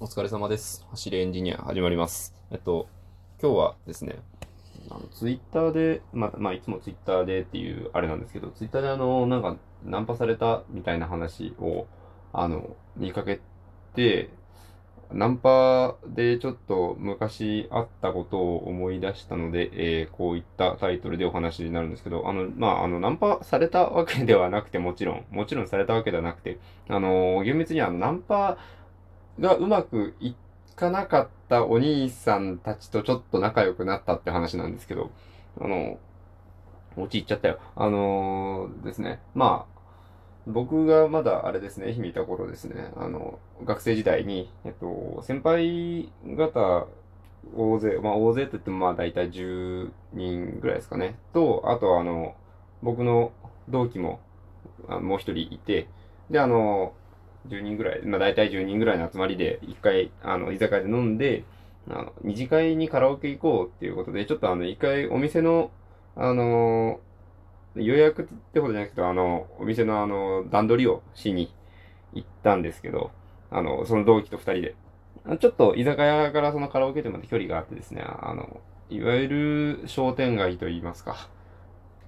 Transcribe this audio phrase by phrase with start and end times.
[0.00, 0.86] お疲れ様です。
[0.92, 2.32] 走りエンジニア始まります。
[2.52, 2.86] えっと、
[3.42, 4.20] 今日はですね、
[4.90, 11.88] あのツイッターで、ま、まあ、いつもツイッターでっていうあれなんですけど、ツイッターであの、なんか、ナンパされたみたいな話を、
[12.32, 13.40] あの、見かけ
[13.96, 14.30] て、
[15.12, 28.58] ナンパでちょっと昔あったことを思い出したので、えーこういったタイトルでお話になるんですけど、あの、まあ、あの、ナンパされたわけではなくて、もちろん、もちろんされたわけではなくて、あの、厳密にはナンパ
[29.40, 30.34] がうまくい
[30.76, 35.10] かなかったお兄さんたちとちょっと仲良くなったって話なんですけど、
[35.60, 35.98] あの、
[36.96, 37.58] 落ち行っちゃったよ。
[37.76, 39.20] あのーですね。
[39.34, 39.78] まあ、
[40.46, 46.86] 僕がまだあれですね、愛媛いた頃ですね、あの、学生時代に、えっと、先輩方、
[47.54, 51.18] 大勢、まあ大勢と言ってもまあ大体10人ぐらいですかね。
[51.32, 52.34] と、あとあの、
[52.82, 53.32] 僕の
[53.68, 54.20] 同期も、
[54.88, 55.88] あもう一人いて、
[56.30, 56.94] で、あの、
[57.46, 61.44] 10人ぐらい、まあ大体10人ぐらいの集まりで、一回、あの、居酒屋で飲んで、
[61.88, 65.70] あの、二次会にカラオケ行こうっていうことで、ちょっとあの、一回お店の、
[66.16, 67.00] あの
[67.76, 71.52] 予約ってことじゃなくて、あの、お店のあの、段取りをしに
[72.12, 73.10] 行ったんですけど、
[73.50, 74.74] あの、その同期と二人で。
[75.40, 81.28] ちょっと居酒屋からそのカラオケ店まで距離があってですね、あの、いわゆる商店街といいますか、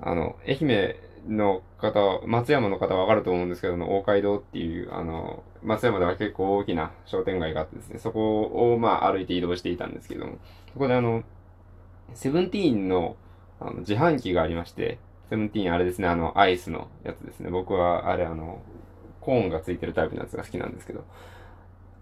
[0.00, 0.96] あの、愛媛
[1.28, 10.38] の方、松山の方はわかると思うんですけど、大街道っていう、あの、松山では結構大きな商店街があってですね、そこをまあ歩いて移動していたんですけども、
[10.72, 11.22] そこであの、
[12.14, 13.16] セブンティーンの
[13.60, 14.98] あの自販機がありまして、
[15.28, 17.50] セブンティーンあれですね、あの、アイスのやつですね。
[17.50, 18.62] 僕はあれあの、
[19.20, 21.04] コーンがついてるタイプのやつが好きなんですけど、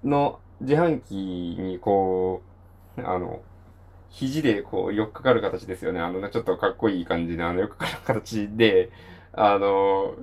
[0.04, 1.14] の自販機
[1.60, 2.42] にこ
[2.96, 3.42] う、あの、
[4.10, 6.00] 肘でこう、寄っかかる形ですよね。
[6.00, 8.90] あの、ちょっとかっこいい感じで、あの、寄っかかる形で、
[9.32, 10.14] あの、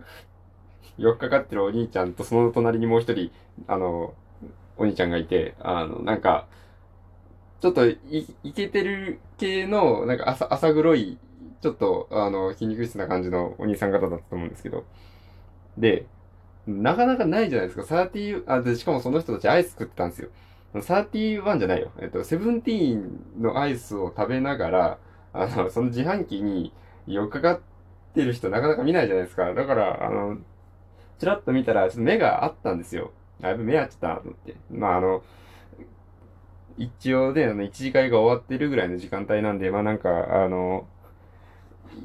[0.97, 3.31] 寄っかかってるお兄ちゃんとその隣にもう一人、
[3.67, 4.13] あの、
[4.77, 6.47] お兄ちゃんがいて、あの、なんか、
[7.61, 7.97] ちょっとい、
[8.43, 11.17] いけてる系の、なんか朝、朝黒い、
[11.61, 14.85] ちょっと、あの、筋肉質な感じのお兄さん方だったと思うんですけど。
[15.77, 16.05] で、
[16.67, 17.85] なかなかないじゃないですか。
[17.85, 20.29] 30、あ、で、しかもその人たちアイス食ってたんですよ。
[20.81, 21.91] 31じゃないよ。
[21.99, 24.99] えっと、セブンティーンのアイスを食べながら、
[25.33, 26.73] あの、その自販機に
[27.07, 27.61] 寄っかかっ
[28.13, 29.53] てる人なかなか見ないじゃないですか。
[29.53, 30.37] だから、あの、
[31.19, 33.11] ちらっと見たら、目があったんですよ。
[33.41, 34.55] だいぶ目合っちゃったなと思って。
[34.71, 35.23] まあ、あの、
[36.77, 40.87] 一応で、あの、一次会が終わってるぐらいの時間帯なんで、まあなんか、あの、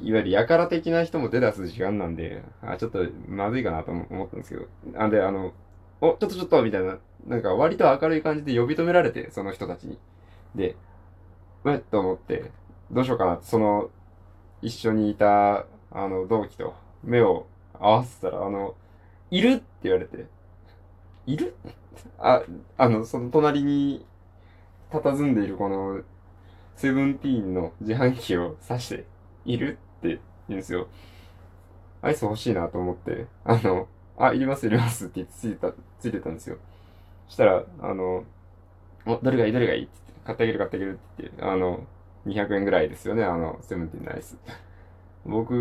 [0.01, 4.67] いわゆるやから的な人も出だす時間なんで、あ、ちょっとまずいかなと思思ったんですけど。
[4.95, 5.53] あんで、あの、
[5.99, 9.97] お、ちょっとちょっと、みたいな、なんか割と明るい感じで呼び止められて、その人たちに。
[10.55, 10.75] で、
[11.65, 12.51] えっと思って、
[12.91, 13.89] どうしようかな、その、
[14.61, 16.73] 一緒にいた、あの、同期と
[17.03, 17.47] 目を
[17.79, 18.75] 合わせたら、あの、
[19.31, 20.25] いるって言われて、
[21.27, 21.55] いる？
[22.19, 22.43] あ、
[22.77, 24.05] あの、その隣に
[24.91, 26.01] 佇んでいるこの、
[26.75, 29.05] セブンティーンの自販機を指して、
[29.45, 30.87] いるって言うんですよ。
[32.01, 36.57] アイス欲しいなと思って、あの、あ、いりますいりますって言ってた、ついてたんですよ。
[37.31, 38.25] したら、あの、
[39.07, 41.85] お、どれがいいどれがいいって言って、買ってあげる買ってあげるって言って、あの、
[42.25, 44.37] 200円ぐらいですよね、あの、セブンティーンのアイス。
[45.25, 45.53] 僕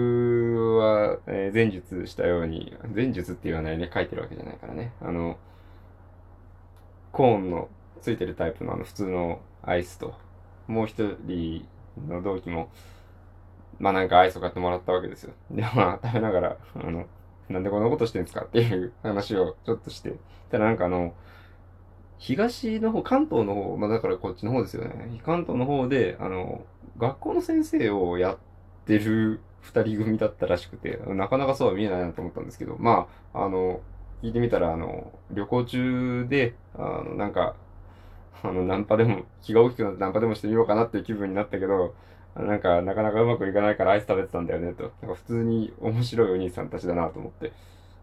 [0.80, 4.92] は、えー前述したように、前述って言わないね、書いてるわけじゃないからね。
[5.02, 5.38] あの、
[7.12, 7.68] コーンの
[8.00, 10.14] ついてるタイプのあの普通のアイスと、
[10.66, 11.66] もう一人
[12.08, 12.70] の同期も、
[13.78, 15.32] まあなんかアイスを買ってもらったわけですよ。
[15.50, 17.06] で、まあ食べながら、あの、
[17.48, 20.14] なんでこんなことしてんすかっていう話をちょっとして。
[20.50, 21.14] ただなんかあの、
[22.20, 25.20] 東の方、関東の方、まあだからこっちの方ですよね。
[25.24, 26.66] 関東の方で、あの、
[26.98, 28.38] 学校の先生をやっ
[28.84, 33.80] てる二人組だったらしくて、なかなかそうは見えないなと思ったんですけど、まあ、あの、
[34.22, 37.56] 聞いてみたら、あの、旅行中で、あの、なんか、
[38.42, 41.94] あの、ナンパでも、気が大きくなってナンパでもしてみようかなっていう気分になったけど、
[42.36, 44.92] なんか、なかなかうまくいかないからアイス食べてたんだよね、と。
[45.00, 47.52] なんか普通に面白いお兄さんたちだなと思って。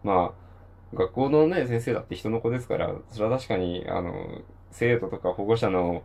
[0.02, 0.47] まあ、
[0.94, 6.02] 学校のね、先生だって人の子ですから、それは確かに、あの、生徒とか保護者の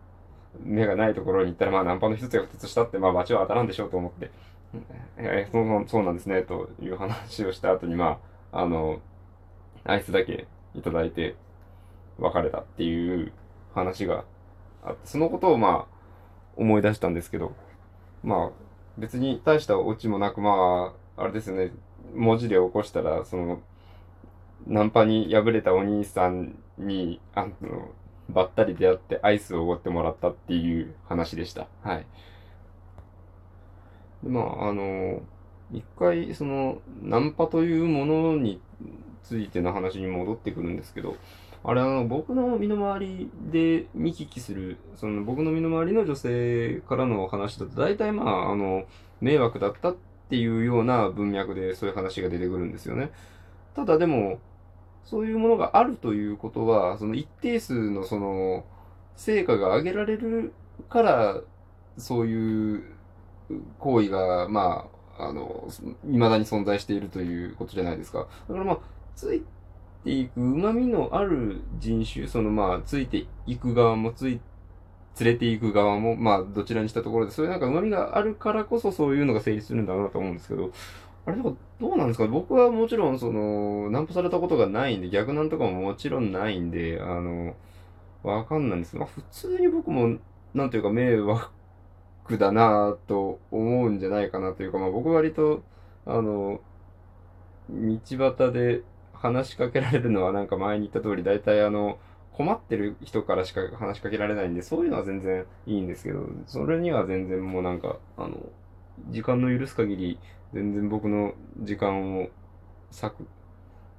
[0.61, 4.31] 目がないところに行ったら、まあ、ナンパの一つや二つしたって、まあ、罰は当たらんでしょうと思って、
[5.17, 8.19] えーそうそうなんですね、という話をした後に、ま
[8.51, 8.99] あ、あの、
[9.85, 11.35] アイスだけいただいて、
[12.19, 13.33] 別れたっていう
[13.73, 14.25] 話が
[14.83, 15.95] あって、そのことをまあ、
[16.57, 17.53] 思い出したんですけど、
[18.23, 18.51] まあ、
[18.97, 21.71] 別に大したオチもなく、まあ、あれですよね、
[22.15, 23.61] 文字で起こしたら、その、
[24.67, 27.91] ナンパに敗れたお兄さんに、あの、
[28.29, 31.67] ばったり出会ってアイスをおごってもらったっていう話でした。
[31.81, 32.05] はい。
[34.23, 35.21] まあ、あの、
[35.71, 38.61] 一回、その、ナンパというものに
[39.23, 41.15] ついての話に戻ってくるんですけど、
[41.65, 48.83] あれあの、僕の身の回りで見聞きする、その僕の身の回りの女性からの話だと、大体まあ、あの、
[49.21, 49.95] 迷惑だったっ
[50.29, 53.11] ていうような文脈でそういう話が出てくるんですよね。
[53.75, 54.39] ただでも、
[55.03, 58.65] そういうものがあるということは、その一定数のその、
[59.15, 60.53] 成果が上げられる
[60.89, 61.41] から、
[61.97, 62.83] そういう
[63.79, 65.67] 行為が、まあ、あの、
[66.03, 68.27] 未だに存在しているということじゃないですか。
[68.47, 68.79] だからまあ、
[69.15, 69.43] つい
[70.03, 74.41] ていく旨味のある人種、そのまあ、ついていく側もつい、
[75.19, 80.71] 連れていく側も、まあ、どちらにしたところで、そういうなんか旨味があるからこそそういうのが成立するんだろうなと思うんですけど、
[81.25, 82.27] あれとか、どうなんですか？
[82.27, 87.55] 僕はもちろん、その、ナンパされたことがないんで、逆なんとかももちろんないんで、あの、
[88.23, 88.95] わかんないんです。
[88.97, 90.17] まあ、普通に僕も、
[90.53, 91.49] なんというか、迷惑
[92.37, 95.63] だなぁと思うんじゃないかなというか、まあ僕割と、
[96.05, 96.61] あの、
[97.69, 98.81] 道端で
[99.13, 101.97] 話しかけられるのはなんか前に言った通り、大体あの、
[102.33, 108.37] 困ってる人からしか話しかけられないんで、そういうのは全然いいんですけど、それには全然もうなんか、あの、
[109.09, 110.19] 時間の許す限り、
[110.53, 112.29] 全然僕の時間を
[112.91, 113.27] 割く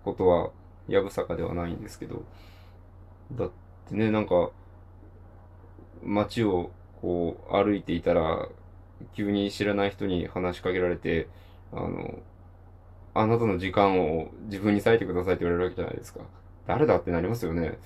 [0.05, 0.51] ことは、
[0.89, 2.25] やぶさかではないんですけど、
[3.33, 3.51] だっ
[3.89, 4.51] てね、なんか、
[6.03, 6.71] 街を
[7.01, 8.49] こう歩いていたら、
[9.15, 11.29] 急に知らない人に話しかけられて、
[11.73, 12.19] あの、
[13.15, 16.21] あなたの時間を自分に割いてくださいって言われるわけじゃないですか。
[16.67, 17.79] 誰だってなりますよね。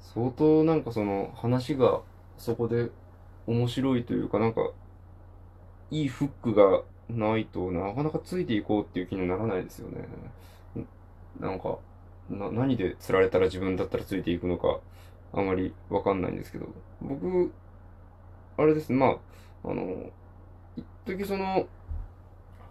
[0.00, 2.00] 相当なんかその話が
[2.38, 2.90] そこで
[3.46, 4.70] 面白いというかなんか
[5.90, 10.08] いいフックがないとなかなかついていこうっていう気にならないですよね。
[11.40, 11.78] なんか、
[12.30, 14.80] な、何で釣られたら自分だったらついていくのか
[15.32, 16.66] あまりわかんないんですけど、
[17.02, 17.52] 僕、
[18.56, 19.18] あれですね、ま
[19.64, 20.10] あ、あの、
[20.76, 21.66] 一時その、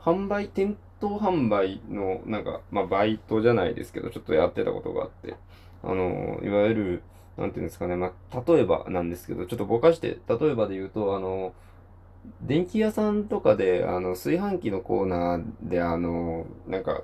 [0.01, 5.35] 販売、店頭販売の、なんか、まあ、バイトじゃないですけど、ちょっとやってたことがあって、
[5.83, 7.03] あの、いわゆる、
[7.38, 11.53] なんていうんですかね、まあ、例えばなんですけど、ちょっとぼかして、例えばで言うと、あの、
[12.42, 17.04] 電気屋さんとかで、あの、炊飯器のコーナーで、あの、なんか、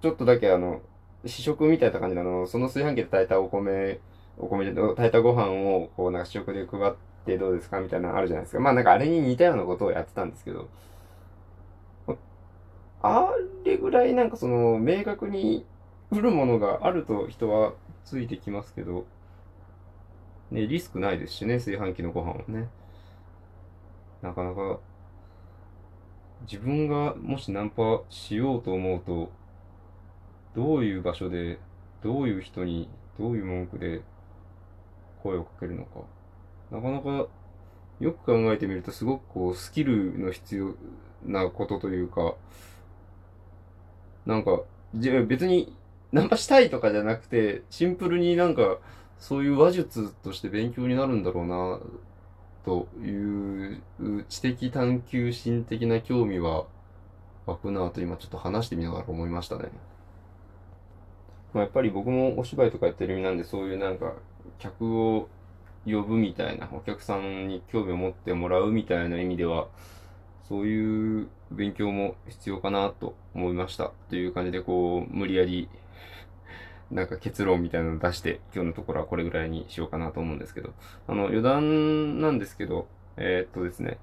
[0.00, 0.80] ちょっとだけあの、
[1.26, 4.00] 試食みたいな感じなの、その炊飯器で炊いたお米、
[4.38, 6.92] お米で炊いたご飯を、こう、なんか試食で配っ
[7.24, 8.60] てどうですかみたいなのあるじゃないですか。
[8.60, 10.68] まあなんかあれに似たようなことをやってたんですけど、
[13.02, 13.32] あ
[13.64, 15.66] れぐらいなんかその、明確に
[16.10, 17.74] 売るものがあると人は
[18.04, 19.06] ついてきますけど、
[20.50, 22.68] ね、リスクないですしね、炊飯器のご飯はね。
[24.22, 24.78] なかなか、
[26.42, 29.30] 自分がもしナンパしようと思うと、
[30.54, 31.58] どういう場所で、
[32.02, 32.88] どういう人に、
[33.18, 34.02] どういう文句で
[35.22, 36.00] 声をかけるのか。
[36.70, 37.26] なかなか、
[38.00, 40.74] よく考えてみるとすごくこう、スキルの必要
[41.24, 42.34] なことというか、
[44.24, 44.62] なんか、
[44.94, 45.74] じゃ別に
[46.12, 48.78] ナンパしたいとかじゃなくて、シンプルになんか、
[49.18, 51.80] そういう話術として勉強になるんだろうな、
[52.64, 53.82] という
[54.28, 56.66] 知的探求心的な興味は
[57.46, 59.70] 湧くなと今ちょっと話してみながら思いましたね。
[61.52, 64.14] まあ、やっぱり僕もお芝居とかやってる意味なんで、そういうなんか、
[64.58, 65.28] 客を
[65.84, 69.68] 呼ぶみたいな、お客さんに興味を持ってもらうみたいな意味では、
[70.48, 73.92] そういう勉強も必要かなと思いました。
[74.08, 75.68] という感じで、こう、無理やり、
[76.92, 80.72] なんか結論みたいなのを出して、今日のところはこれぐらいにしようかなと思うんですけど、
[81.08, 83.98] あの、余談なんですけど、えー、っとですね、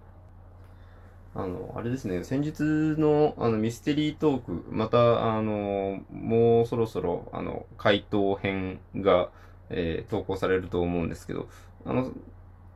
[1.36, 2.62] あの、あれですね、先日
[3.00, 9.30] のあのミステリートーク、また、あの、もうそろそろ、あの、回答編が、
[9.70, 11.48] えー、投稿されると思うんですけど、
[11.86, 12.12] あの、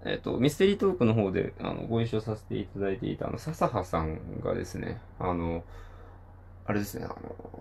[0.05, 5.63] えっ、と、ミステリートークの方で、あの、ご一緒させていただいていた、あの、笹葉さんがですね、あの、
[6.65, 7.15] あれですね、あの、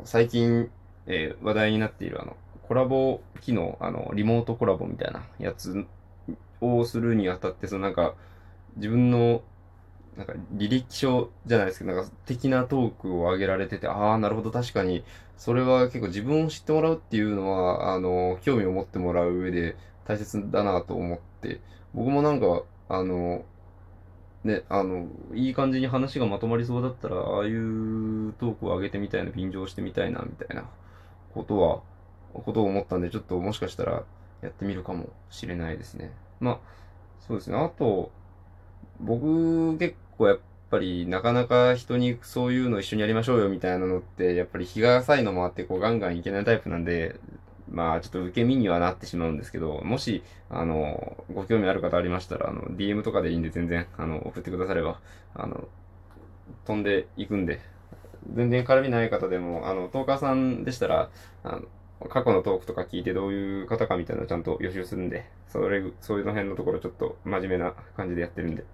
[0.05, 0.71] 最近、
[1.07, 5.87] えー、話題になっている、あの、コラボ機能、あの、リモートコラボみたいなやつ
[6.61, 8.15] をするにあたって、そのなんか、
[8.77, 9.43] 自分の、
[10.17, 15.05] なんか、履歴書じゃないですけど、なんか、的なトークを上げられてて、ああ、なるほど、確かに、
[15.37, 21.61] それは結構自分を知ってもらうっていうのは、あの、興味を持ってもらう上で大切だなと思って、
[21.95, 23.45] 僕もなんか、あの、
[24.45, 30.65] ね、あの、いい感じに話がまとまりそうだったら、ああいうトークを上げてみたいな、便乗してみたいな、みたいな
[31.35, 31.83] ことは、
[32.33, 34.05] ことを思ったんで、ちょっともしかしたら
[34.43, 36.13] やってみるかもしれないですね。
[36.41, 36.59] まあ、
[37.21, 37.57] そうですね。
[37.57, 38.11] あと、
[39.01, 40.39] 僕結構やっ
[40.71, 47.17] ぱりなかなか人にそういうの一緒にやりましょうよみたいなのって、やっぱり日が浅いのもあってこうガンガンいけないタイプなんで、
[47.71, 55.01] まあちょっと受け身にはなってしまうんですけど、もし、あの、ご興味ある方ありましたら、あの、DM とかでいいんで全然、あの、送ってくだされば、
[55.35, 55.69] あの、
[56.65, 57.61] 飛んでいくんで、
[58.35, 61.11] 全然絡みない方でも、あの、トーカーさんでしたら、
[61.45, 61.63] あの、
[62.09, 68.65] 過去のトークとか聞いてどういう方かみたいなのちゃんと予習するんで、それ、そういうの辺のところちょっと真面目な感じでやってるんで、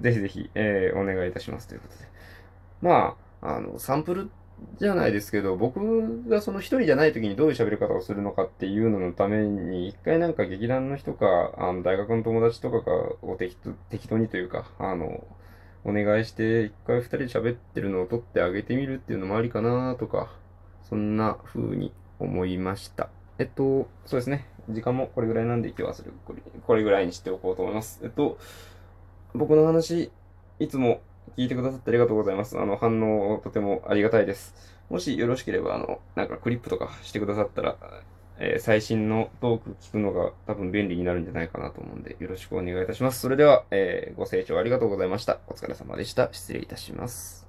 [0.00, 2.08] ぜひぜひ、えー、お願いいたしますということで。
[2.80, 4.30] まあ、あの、サンプル
[4.78, 15.24] じゃないですけど、僕がその一人じゃない時にどういう喋り方をするのかっていうののために、一回なんか劇団の人か、あの、大学の友達とかがを適当適当にというか、あの、
[15.84, 20.32] お願いして、一回二人で喋ってるのを撮ってあげてみるっていうのもありかなとか、
[20.82, 21.92] そんな風に
[22.24, 23.08] 思いました。
[23.38, 24.46] えっと、そうですね。
[24.68, 26.10] 時間もこれぐらいなんで今日はそれ、
[26.66, 28.00] これぐらいにしておこうと思います。
[28.02, 28.38] えっと、
[29.34, 30.10] 僕の話、
[30.58, 31.00] いつも
[31.36, 32.58] 聞いてくださってありがとうございます。
[32.58, 34.54] あの、反応とてもありがたいです。
[34.90, 37.76] もしよろしければ、あの、なんかクリップとかしてくださったら、
[38.38, 43.20] えー、最新のトーク聞くのが多分便利になるんじゃないかなと思うんで、よろしくお願いいたします。
[43.20, 45.40] それでは、えー、ご清聴ありがとうございました。
[45.48, 46.28] お疲れ様でした。
[46.32, 47.43] 失礼いたします。